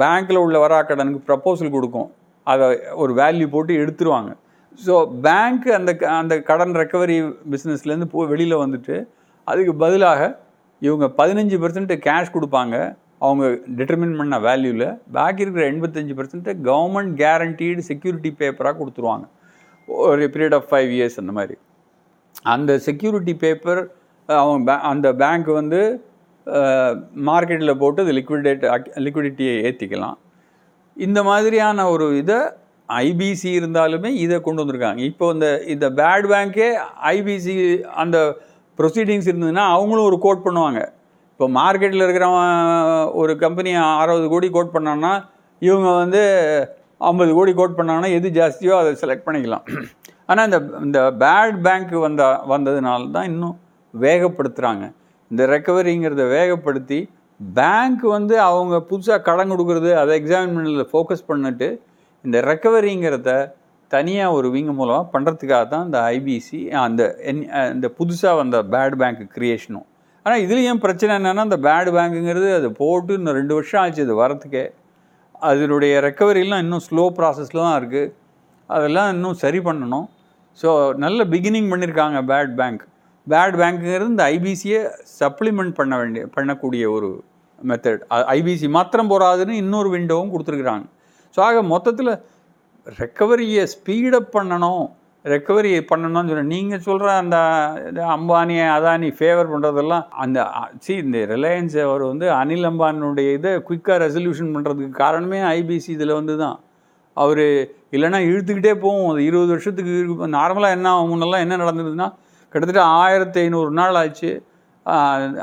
பேங்க்கில் 0.00 0.42
உள்ள 0.44 0.56
வராக்கடனுக்கு 0.64 1.20
ப்ரப்போசல் 1.28 1.74
கொடுக்கும். 1.76 2.08
அதை 2.52 2.66
ஒரு 3.02 3.12
வேல்யூ 3.20 3.46
போட்டு 3.54 3.72
எடுத்துருவாங்க. 3.82 4.32
ஸோ 4.86 4.94
பேங்க்கு 5.26 5.70
அந்த 5.78 5.90
அந்த 6.20 6.34
கடன் 6.48 6.74
ரெக்கவரி 6.82 7.16
பிஸ்னஸ்லேருந்து 7.52 8.08
போ 8.14 8.24
வெளியில் 8.32 8.62
வந்துட்டு 8.64 8.96
அதுக்கு 9.46 9.72
பதிலாக 9.84 10.22
இவங்க 10.86 11.06
பதினஞ்சு 11.20 11.56
பர்சன்ட் 11.62 11.92
கேஷ் 12.06 12.34
கொடுப்பாங்க. 12.36 12.76
அவங்க 13.26 13.44
டிட்டர்மின் 13.78 14.16
பண்ண 14.20 14.36
வேல்யூவில் 14.46 14.88
பாக்கி 15.16 15.44
இருக்கிற 15.44 15.64
எண்பத்தஞ்சு 15.72 16.14
பர்சன்ட்டு 16.18 16.54
கவர்மெண்ட் 16.68 17.12
கேரண்டீடு 17.22 17.82
செக்யூரிட்டி 17.90 18.30
பேப்பராக 18.40 18.76
கொடுத்துருவாங்க. 18.80 19.26
ஒரு 20.08 20.24
பீரியட் 20.34 20.56
ஆஃப் 20.58 20.68
ஃபைவ் 20.70 20.90
இயர்ஸ் 20.96 21.18
அந்த 21.22 21.32
மாதிரி. 21.38 21.56
அந்த 22.54 22.72
செக்யூரிட்டி 22.86 23.34
பேப்பர் 23.44 23.80
அவங்க 24.28 24.58
பே 24.68 24.74
அந்த 24.90 25.08
பேங்க் 25.22 25.48
வந்து 25.60 25.80
மார்க்கெட்டில் 27.28 27.80
போட்டு 27.82 28.02
அது 28.04 28.12
லிக்விடேட் 28.18 28.64
லிக்விடிட்டியை 29.06 29.54
ஏற்றிக்கலாம் 29.68 30.18
இந்த 31.06 31.20
மாதிரியான 31.28 31.88
ஒரு 31.94 32.06
இதை 32.22 32.38
ஐபிசி 32.88 33.50
இருந்தாலுமே 33.58 34.10
இதை 34.24 34.36
கொண்டு 34.40 34.62
வந்திருக்காங்க. 34.62 35.00
இப்போ 35.10 35.24
இந்த 35.34 35.46
இந்த 35.74 35.86
பேட் 36.00 36.26
பேங்க்கே 36.32 36.68
ஐபிசி 37.14 37.54
அந்த 38.02 38.18
ப்ரொசீடிங்ஸ் 38.78 39.28
இருந்ததுன்னா 39.30 39.64
அவங்களும் 39.76 40.08
ஒரு 40.10 40.18
கோட் 40.24 40.44
பண்ணுவாங்க. 40.46 40.80
இப்போ 41.32 41.46
மார்க்கெட்டில் 41.58 42.04
இருக்கிறவன் 42.04 42.52
ஒரு 43.20 43.32
கம்பெனி 43.44 43.70
அறுபது 44.02 44.26
கோடி 44.34 44.48
கோட் 44.56 44.74
பண்ணான்னா 44.76 45.12
இவங்க 45.62 45.88
வந்து 46.02 46.22
ஐம்பது 47.10 47.32
கோடி 47.38 47.52
கோட் 47.60 47.78
பண்ணாங்கன்னா 47.78 48.10
எது 48.18 48.28
ஜாஸ்தியோ 48.38 48.74
அதை 48.82 48.92
செலக்ட் 49.02 49.26
பண்ணிக்கலாம். 49.26 49.64
ஆனால் 50.30 50.46
இந்த 50.48 50.58
இந்த 50.86 51.00
பேட் 51.22 51.58
பேங்க் 51.66 51.92
வந்த 52.06 52.22
வந்ததுனால 52.52 53.10
தான் 53.16 53.28
இன்னும் 53.32 53.56
வேகப்படுத்துகிறாங்க 53.94 54.86
இந்த 55.30 55.42
ரெக்கவரிங்கிறத 55.46 56.24
வேகப்படுத்தி 56.30 56.98
பேங்க் 57.40 58.04
வந்து 58.08 58.40
அவங்க 58.40 58.76
புதுசாக 58.90 59.20
கடன் 59.22 59.52
கொடுக்குறது 59.52 59.90
அதை 59.94 60.12
எக்ஸாமினில் 60.20 60.90
ஃபோக்கஸ் 60.90 61.28
பண்ணிட்டு 61.28 61.68
இந்த 62.24 62.40
ரெக்கவரிங்கிறத 62.40 63.30
தனியாக 63.90 64.32
ஒரு 64.32 64.48
விங்க 64.50 64.72
மூலமாக 64.72 65.10
பண்ணுறதுக்காக 65.12 65.64
தான் 65.68 65.84
இந்த 65.84 65.98
ஐபிசி 66.14 66.60
அந்த 66.78 67.16
என் 67.22 67.42
இந்த 67.72 67.88
புதுசாக 67.98 68.36
வந்த 68.36 68.62
பேட் 68.62 68.96
பேங்க் 68.96 69.22
க்ரியேஷனும் 69.32 69.86
ஆனால் 70.26 70.40
இதுலேயும் 70.40 70.80
பிரச்சனை 70.80 71.12
என்னென்னா 71.16 71.42
இந்த 71.42 71.58
பேட் 71.58 71.90
பேங்க்குங்கிறது 71.90 72.48
அது 72.54 72.72
போட்டு 72.72 73.12
இன்னும் 73.14 73.34
ரெண்டு 73.34 73.54
வருஷம் 73.54 73.80
ஆச்சு 73.82 74.02
அது 74.02 74.14
வரத்துக்கே 74.14 74.64
அதனுடைய 75.42 76.00
ரெக்கவரிலாம் 76.00 76.58
இன்னும் 76.58 76.84
ஸ்லோ 76.88 77.04
ப்ராசஸில் 77.18 77.64
தான் 77.64 77.78
இருக்குது 77.80 78.12
அதெல்லாம் 78.70 79.10
இன்னும் 79.14 79.34
சரி 79.34 79.58
பண்ணணும். 79.58 80.06
ஸோ 80.58 80.68
நல்ல 80.96 81.24
பிகினிங் 81.24 81.68
பண்ணியிருக்காங்க 81.70 82.18
பேட் 82.24 82.52
பேங்க் 82.54 82.84
பேட் 83.26 83.56
பேங்க்குங்கிறது 83.60 84.12
இந்த 84.14 84.24
ஐபிசியை 84.34 84.80
சப்ளிமெண்ட் 85.20 85.74
பண்ண 85.78 85.94
வேண்டிய 86.00 86.24
பண்ணக்கூடிய 86.36 86.84
ஒரு 86.96 87.08
மெத்தட் 87.70 88.02
ஐபிசி 88.36 88.66
மாத்திரம் 88.76 89.10
போகாதுன்னு 89.12 89.60
இன்னொரு 89.62 89.88
விண்டோவும் 89.94 90.32
கொடுத்துருக்குறாங்க. 90.34 90.86
ஸோ 91.36 91.40
ஆக 91.48 91.62
மொத்தத்தில் 91.72 92.12
ரெக்கவரியை 93.00 93.62
ஸ்பீடப் 93.74 94.30
பண்ணணும். 94.36 94.84
ரெக்கவரி 95.24 95.70
பண்ணணும்னு 95.90 96.30
சொல்லி 96.30 96.44
நீங்கள் 96.56 96.82
சொல்கிற 96.88 97.06
அந்த 97.22 97.36
அம்பானி 98.16 98.56
அதானி 98.74 99.08
ஃபேவர் 99.16 99.50
பண்ணுறதெல்லாம் 99.52 100.04
அந்த 100.24 100.38
சி 100.84 100.92
இந்த 101.04 101.20
ரிலையன்ஸ் 101.32 101.76
அவர் 101.86 102.02
வந்து 102.10 102.26
அனில் 102.40 102.68
அம்பானுடைய 102.70 103.30
இதை 103.38 103.52
குயிக்காக 103.68 103.96
ரெசல்யூஷன் 104.04 104.52
பண்ணுறதுக்கு 104.56 105.00
காரணமே 105.02 105.40
ஐபிசி 105.56 105.90
இதில் 105.96 106.18
வந்து 106.18 106.36
தான் 106.42 106.56
அவர் 107.16 107.44
இல்லைன்னா 107.96 108.20
இழுத்துக்கிட்டே 108.28 108.74
போவோம். 108.84 109.08
அது 109.12 109.20
இருபது 109.30 109.50
வருஷத்துக்கு 109.54 110.28
நார்மலாக 110.38 110.76
என்ன 110.78 110.94
முன்னெல்லாம் 111.10 111.44
என்ன 111.46 111.58
நடந்ததுன்னா 111.62 112.08
கிட்டத்தட்ட 112.56 112.84
ஆயிரத்தி 113.00 113.40
ஐநூறு 113.46 113.72
நாள் 113.80 113.98
ஆச்சு 114.02 114.30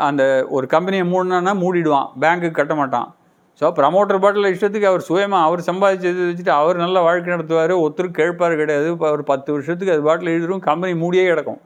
அந்த 0.07 0.23
ஒரு 0.55 0.65
கம்பெனியை 0.73 1.05
மூடினா 1.11 1.53
மூடிடுவான். 1.63 2.07
பேங்க்குக்கு 2.23 2.59
கட்ட 2.59 2.75
மாட்டான். 2.79 3.09
ஸோ 3.59 3.65
ப்ரமோட்டர் 3.79 4.19
பாட்டில் 4.21 4.49
இஷ்டத்துக்கு 4.53 4.87
அவர் 4.91 5.03
சுயமாக 5.07 5.47
அவர் 5.47 5.61
சம்பாதிச்சது 5.67 6.21
வச்சுட்டு 6.29 6.53
அவர் 6.59 6.77
நல்ல 6.83 6.97
வாழ்க்கை 7.07 7.31
நடத்துவார். 7.33 7.73
ஒருத்தருக்கு 7.83 8.19
கேட்பார் 8.21 8.55
கிடையாது. 8.61 8.87
இப்போ 8.93 9.07
ஒரு 9.15 9.23
பத்து 9.31 9.49
வருஷத்துக்கு 9.55 9.93
அது 9.95 10.03
பாட்டில் 10.07 10.31
எழுதிரும் 10.33 10.63
கம்பெனி 10.69 10.93
மூடியே 11.03 11.25
கிடக்கும். 11.31 11.59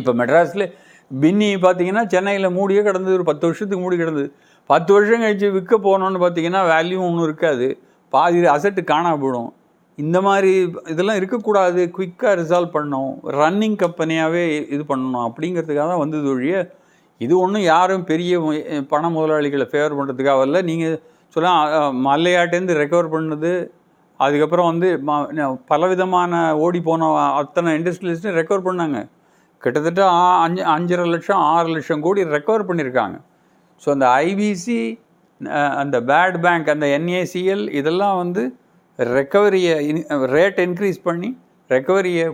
இப்போ 0.00 0.12
மெட்ராஸில் 0.20 0.66
பின்னி 1.10 1.50
பார்த்தீங்கன்னா 1.66 2.04
சென்னையில் 2.14 2.48
மூடியே 2.58 2.80
கிடந்தது. 2.88 3.14
ஒரு 3.18 3.26
பத்து 3.30 3.46
வருஷத்துக்கு 3.48 3.82
மூடி 3.84 3.98
கிடந்தது. 4.02 4.28
பத்து 4.70 4.90
வருஷம் 4.96 5.22
கழிச்சு 5.24 5.48
விற்க 5.58 5.74
போனோன்னு 5.86 6.20
பார்த்தீங்கன்னா 6.24 6.62
வேல்யூ 6.72 6.98
ஒன்றும் 7.08 7.26
இருக்காது. 7.28 7.68
பாதி 8.12 8.42
அசட்டு 8.56 8.82
காணா 8.92 9.12
போயிடும். 9.22 9.50
இந்த 10.02 10.18
மாதிரி 10.26 10.50
இதெல்லாம் 10.92 11.18
இருக்கக்கூடாது 11.20 11.80
குயிக்காக 11.96 12.32
ரிசால்வ் 12.40 12.74
பண்ணணும். 12.76 13.12
ரன்னிங் 13.40 13.78
கம்பெனியாகவே 13.82 14.42
இது 14.74 14.82
பண்ணணும் 14.90 15.24
அப்படிங்கிறதுக்காக 15.28 15.88
தான் 15.92 16.02
வந்தது 16.04 16.28
ஒழிய 16.34 16.56
இது 17.20 17.34
ஒன்றும் 17.44 17.64
யாரும் 17.72 18.04
பெரிய 18.10 18.32
பண 18.92 19.04
முதலாளிகளை 19.16 19.66
ஃபேவர் 19.70 19.96
பண்ணுறதுக்காக 19.98 20.44
இல்லை 20.48 20.60
நீங்கள் 20.70 20.98
சொல்ல 21.36 21.48
மல்லையாட்டேருந்து 22.08 22.78
ரெக்கவர் 22.82 23.12
பண்ணது 23.14 23.50
அதுக்கப்புறம் 24.20 24.68
வந்து 24.70 24.88
பலவிதமான 25.72 26.32
ஓடி 26.66 26.80
போன 26.86 27.08
அத்தனை 27.40 27.72
இண்டஸ்ட்ரியலிஸ்ட்டும் 27.78 28.38
ரெக்கவர் 28.40 28.66
பண்ணாங்க. 28.68 29.00
கிட்டத்தட்ட 29.62 30.02
அஞ்சு 30.44 30.62
அஞ்சரை 30.74 31.04
லட்சம் 31.14 31.42
ஆறு 31.52 31.68
லட்சம் 31.74 32.02
கோடி 32.06 32.24
ரெக்கவர் 32.36 32.68
பண்ணியிருக்காங்க 32.68 33.16
ஸோ 33.82 33.88
அந்த 33.96 34.06
ஐபிசி 34.26 34.80
அந்த 35.82 35.96
பேட் 36.10 36.38
பேங்க் 36.44 36.72
அந்த 36.74 36.86
என்ஏசிஎல் 36.98 37.64
இதெல்லாம் 37.80 38.16
வந்து 38.22 38.42
ரெக்கவரியை 38.98 39.74
ரேட் 40.36 40.60
இன்க்ரீஸ் 40.66 41.00
பண்ணி 41.08 41.30
ரெக்கவரியை 41.70 42.24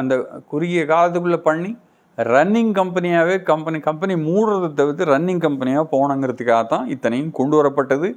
அந்த 0.00 0.14
குறுகிய 0.52 0.82
காலத்துக்குள்ளே 0.92 1.40
பண்ணி 1.48 1.70
ரன்னிங் 2.18 2.72
கம்பெனியாகவே 2.78 3.34
கம்பெனி 3.50 3.78
கம்பெனி 3.88 4.14
மூடுறதை 4.28 4.68
தவிர்த்து 4.80 5.04
ரன்னிங் 5.12 5.42
கம்பெனியாக 5.44 5.84
போகணுங்கிறதுக்காக 5.92 6.62
தான் 6.72 6.86
இத்தனையும் 6.94 7.34
கொண்டு 7.38 7.54
வரப்பட்டது. 7.58 8.08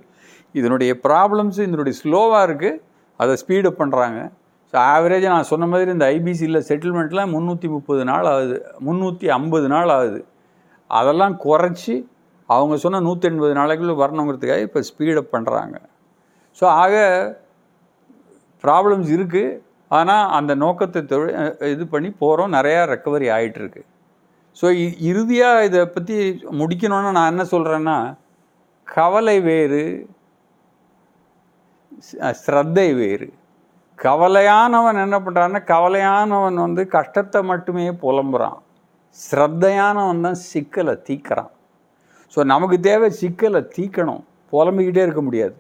இதனுடைய 0.56 0.92
ப்ராப்ளம்ஸ் 1.06 1.60
இதனுடைய 1.66 1.96
ஸ்லோவாக 2.02 2.46
இருக்குது 2.48 2.80
அதை 3.20 3.34
ஸ்பீடப் 3.42 3.80
பண்ணுறாங்க 3.82 4.20
ஸோ 4.74 4.78
ஆவரேஜாக 4.94 5.34
நான் 5.36 5.50
சொன்ன 5.52 5.68
மாதிரி 5.72 5.92
இந்த 5.98 6.08
ஐபிசியில் 6.16 6.66
செட்டில்மெண்ட்லாம் 6.70 7.32
முந்நூற்றி 7.36 7.68
முப்பது 7.76 8.04
நாள் 8.12 8.28
ஆகுது. 8.34 8.58
முந்நூற்றி 8.88 9.28
ஐம்பது 9.38 9.68
நாள் 9.74 9.92
ஆகுது. 9.98 10.20
அதெல்லாம் 10.90 11.36
குறைச்சி 11.46 11.96
அவங்க 12.50 12.76
சொன்ன 12.84 13.02
நூற்றி 13.08 13.28
எண்பது 13.32 13.54
நாளைக்குள்ளே 13.60 13.96
வரணுங்கிறதுக்காக 14.04 14.68
இப்போ 14.68 14.80
ஸ்பீடப் 14.90 15.34
பண்ணுறாங்க 15.36 15.76
ஸோ 16.60 16.66
ஆக 16.82 16.96
ப்ராப்ளம்ஸ் 18.64 19.10
இருக்குது 19.18 19.60
ஆனால் 19.98 20.26
அந்த 20.38 20.52
நோக்கத்தை 20.64 21.02
தொழி 21.12 21.32
இது 21.74 21.84
பண்ணி 21.94 22.10
போகிறோம் 22.24 22.56
நிறையா 22.58 22.82
ரெக்கவரி 22.94 23.28
ஆகிட்டுருக்கு 23.38 23.84
ஸோ 24.60 24.68
இறுதியாக 25.10 25.66
இதை 25.68 25.82
பற்றி 25.96 26.16
முடிக்கணும்னு 26.62 27.12
நான் 27.18 27.32
என்ன 27.34 27.44
சொல்கிறேன்னா 27.54 27.98
கவலை 28.88 29.38
வேறு 29.50 29.84
ஸ்ரத்தை 32.44 32.88
வேறு. 33.00 33.28
கவலையானவன் 34.00 35.00
என்ன 35.06 35.18
பண்ணுறான்னா 35.26 35.60
கவலையானவன் 35.72 36.58
வந்து 36.66 36.84
கஷ்டத்தை 36.96 37.40
மட்டுமே 37.50 37.86
புலம்புறான். 38.04 38.60
ஸ்ரத்தையானவன் 39.20 40.24
தான் 40.28 40.40
சிக்கலை 40.52 40.96
தீக்கிறான் 41.08 41.52
ஸோ 42.34 42.40
நமக்கு 42.54 42.78
தேவை 42.90 43.10
சிக்கலை 43.22 43.62
தீக்கணும் 43.76 44.24
புலம்பிக்கிட்டே 44.54 45.04
இருக்க 45.06 45.22
முடியாது. 45.28 45.56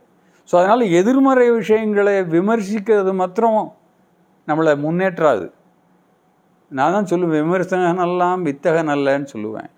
ஸோ 0.49 0.53
அதனால் 0.61 0.83
எதிர்மறை 0.99 1.47
விஷயங்களை 1.59 2.15
விமர்சிக்கிறது 2.35 3.11
மாத்திரம் 3.21 3.59
நம்மளை 4.47 4.73
முன்னேற்றாது. 4.85 5.45
நான் 6.71 6.95
தான் 6.95 7.09
சொல்லுவேன் 7.11 7.41
விமர்சனகனெல்லாம் 7.43 8.41
வித்தகன் 8.47 8.91
அல்லன்னு 8.95 9.31
சொல்லுவேன். 9.33 9.69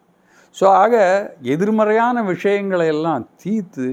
ஸோ 0.58 0.66
ஆக 0.82 0.96
எதிர்மறையான 1.54 2.24
விஷயங்களை 2.32 2.88
எல்லாம் 2.96 3.24
தீர்த்து 3.44 3.88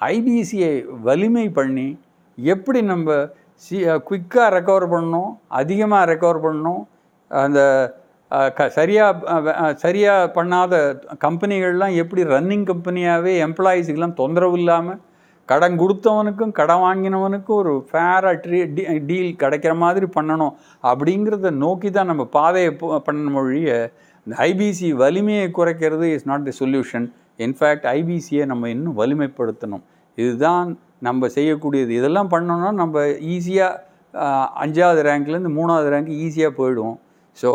ஐபிசியை 0.00 0.72
வலிமை 1.08 1.46
பண்ணி 1.58 1.88
எப்படி 2.38 2.80
நம்ம 2.92 3.16
சி 3.64 3.76
குயிக்காக 4.08 4.48
ரெக்கவர் 4.56 4.86
பண்ணணும் 4.94 5.30
அதிகமாக 5.60 6.08
ரெக்கவர் 6.12 6.40
பண்ணணும் 6.46 6.82
அந்த 7.30 7.60
க 8.58 8.66
சரியாக 8.76 9.72
சரியாக 9.84 10.30
பண்ணாத 10.36 10.74
கம்பெனிகள்லாம் 11.26 11.94
எப்படி 12.02 12.22
ரன்னிங் 12.34 12.66
கம்பெனியாகவே 12.70 13.32
எம்ப்ளாயீஸுக்கெல்லாம் 13.46 14.20
தொந்தரவு 14.20 14.56
இல்லாமல் 14.60 15.00
கடன் 15.48 15.76
கொடுத்தவனுக்கும் 15.82 16.52
கடன் 16.58 16.82
வாங்கினவனுக்கும் 16.86 17.58
ஒரு 17.62 17.72
ஃபேராக 17.88 18.34
ட்ரீ 18.44 18.58
டீல் 19.08 19.30
கிடைக்கிற 19.42 19.72
மாதிரி 19.84 20.06
பண்ணணும் 20.16 20.54
அப்படிங்கிறத 20.90 21.50
நோக்கி 21.64 21.90
தான் 21.96 22.10
நம்ம 22.12 22.24
பாதையை 22.36 22.70
பண்ணணும் 23.08 23.36
மொழிய 23.38 23.70
இந்த 24.26 24.34
ஐபிசி 24.48 24.88
வலிமையை 25.02 25.46
குறைக்கிறது 25.58 26.08
is 26.16 26.28
not 26.30 26.46
the 26.48 26.54
solution 26.62 27.06
in fact 27.46 27.86
ஐபிசியை 27.98 28.44
நம்ம 28.50 28.68
இன்னும் 28.74 28.98
வலிமைப்படுத்தணும். 29.00 29.84
இதுதான் 30.18 30.68
நம்ம 31.06 31.28
செய்யக்கூடியது. 31.36 31.92
இதெல்லாம் 32.00 32.30
பண்ணோம்னா 32.34 32.70
நம்ம 32.82 33.00
ஈஸியாக 33.34 33.80
அஞ்சாவது 34.64 35.00
ரேங்க்லேருந்து 35.08 35.52
மூணாவது 35.58 35.88
ரேங்க் 35.94 36.12
ஈஸியாக 36.24 36.52
போயிடுவோம். 36.58 36.98
ஸோ 37.36 37.50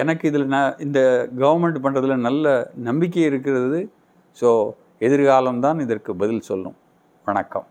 எனக்கு 0.00 0.24
இதில் 0.30 0.52
நான் 0.54 0.76
இந்த 0.86 1.00
கவர்மெண்ட் 1.42 1.78
பண்ணுறதுல 1.84 2.16
நல்ல 2.28 2.46
நம்பிக்கை 2.88 3.22
இருக்கிறது. 3.30 3.80
ஸோ 4.40 4.50
எதிர்காலம்தான் 5.00 5.80
இதற்கு 5.80 6.16
பதில் 6.16 6.40
சொல்லும். 6.40 6.76
வணக்கம். 7.24 7.66